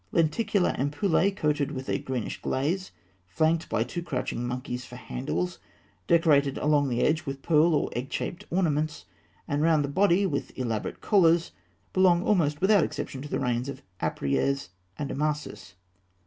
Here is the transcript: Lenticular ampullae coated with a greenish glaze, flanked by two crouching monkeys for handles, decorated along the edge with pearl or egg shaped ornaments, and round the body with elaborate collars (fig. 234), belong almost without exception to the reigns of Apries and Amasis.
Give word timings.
Lenticular 0.11 0.75
ampullae 0.79 1.29
coated 1.29 1.69
with 1.73 1.87
a 1.87 1.99
greenish 1.99 2.41
glaze, 2.41 2.89
flanked 3.27 3.69
by 3.69 3.83
two 3.83 4.01
crouching 4.01 4.43
monkeys 4.47 4.83
for 4.83 4.95
handles, 4.95 5.59
decorated 6.07 6.57
along 6.57 6.89
the 6.89 7.01
edge 7.03 7.27
with 7.27 7.43
pearl 7.43 7.75
or 7.75 7.91
egg 7.95 8.11
shaped 8.11 8.43
ornaments, 8.49 9.05
and 9.47 9.61
round 9.61 9.85
the 9.85 9.87
body 9.87 10.25
with 10.25 10.57
elaborate 10.57 11.01
collars 11.01 11.49
(fig. 11.49 11.93
234), 11.93 12.01
belong 12.01 12.23
almost 12.27 12.61
without 12.61 12.83
exception 12.83 13.21
to 13.21 13.29
the 13.29 13.37
reigns 13.39 13.69
of 13.69 13.83
Apries 14.01 14.69
and 14.97 15.11
Amasis. 15.11 15.75